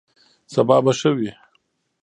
سبا 0.53 0.77
به 0.85 0.91
ښه 0.99 1.11
وي. 1.17 1.31